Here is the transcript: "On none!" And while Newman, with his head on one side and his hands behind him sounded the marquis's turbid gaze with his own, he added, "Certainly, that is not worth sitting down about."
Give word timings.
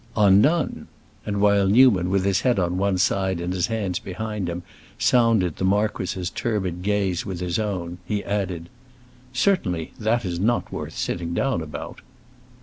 "On 0.15 0.41
none!" 0.41 0.87
And 1.27 1.39
while 1.41 1.67
Newman, 1.67 2.09
with 2.09 2.25
his 2.25 2.41
head 2.41 2.57
on 2.57 2.79
one 2.79 2.97
side 2.97 3.39
and 3.39 3.53
his 3.53 3.67
hands 3.67 3.99
behind 3.99 4.49
him 4.49 4.63
sounded 4.97 5.57
the 5.57 5.63
marquis's 5.63 6.31
turbid 6.31 6.81
gaze 6.81 7.23
with 7.23 7.39
his 7.39 7.59
own, 7.59 7.99
he 8.03 8.23
added, 8.25 8.69
"Certainly, 9.31 9.93
that 9.99 10.25
is 10.25 10.39
not 10.39 10.71
worth 10.73 10.97
sitting 10.97 11.35
down 11.35 11.61
about." 11.61 12.01